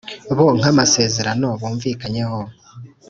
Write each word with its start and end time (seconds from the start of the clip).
Bo 0.35 0.45
Nk 0.57 0.65
Amasezerano 0.71 1.47
Bumvikanyeho 1.59 2.39